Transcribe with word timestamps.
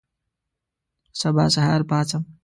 سبا 1.19 1.45
سهار 1.55 1.81
پاڅم 1.89 2.23